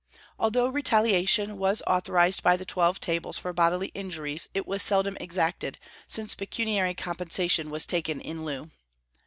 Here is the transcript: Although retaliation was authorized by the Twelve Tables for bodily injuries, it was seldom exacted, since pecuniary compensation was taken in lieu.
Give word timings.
Although 0.39 0.69
retaliation 0.69 1.57
was 1.57 1.83
authorized 1.85 2.41
by 2.41 2.57
the 2.57 2.65
Twelve 2.65 2.99
Tables 2.99 3.37
for 3.37 3.53
bodily 3.53 3.89
injuries, 3.89 4.49
it 4.51 4.65
was 4.65 4.81
seldom 4.81 5.15
exacted, 5.21 5.77
since 6.07 6.33
pecuniary 6.33 6.95
compensation 6.95 7.69
was 7.69 7.85
taken 7.85 8.19
in 8.19 8.43
lieu. 8.43 8.71